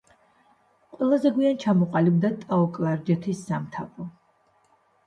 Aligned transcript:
ყველაზე 0.95 1.31
გვიან 1.35 1.59
ჩამოყალიბდა 1.65 2.33
ტაო-კლარჯეთის 2.47 3.47
სამთავრო. 3.53 4.13